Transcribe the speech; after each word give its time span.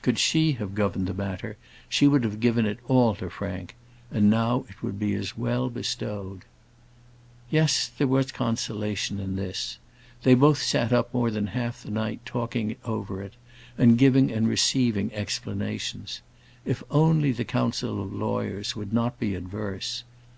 Could 0.00 0.18
she 0.18 0.52
have 0.52 0.74
governed 0.74 1.06
the 1.06 1.12
matter, 1.12 1.58
she 1.90 2.08
would 2.08 2.24
have 2.24 2.40
given 2.40 2.64
it 2.64 2.78
all 2.88 3.14
to 3.16 3.28
Frank; 3.28 3.74
and 4.10 4.30
now 4.30 4.64
it 4.70 4.82
would 4.82 4.98
be 4.98 5.12
as 5.12 5.36
well 5.36 5.68
bestowed. 5.68 6.46
Yes; 7.50 7.88
there 7.98 8.06
was 8.06 8.32
consolation 8.32 9.20
in 9.20 9.36
this. 9.36 9.76
They 10.22 10.32
both 10.34 10.62
sat 10.62 10.90
up 10.90 11.12
more 11.12 11.30
than 11.30 11.48
half 11.48 11.82
the 11.82 11.90
night 11.90 12.24
talking 12.24 12.76
over 12.86 13.20
it, 13.20 13.34
and 13.76 13.98
giving 13.98 14.32
and 14.32 14.48
receiving 14.48 15.12
explanations. 15.12 16.22
If 16.64 16.82
only 16.90 17.30
the 17.30 17.44
council 17.44 18.02
of 18.02 18.10
lawyers 18.10 18.74
would 18.74 18.90
not 18.94 19.18
be 19.20 19.34
adverse! 19.34 20.02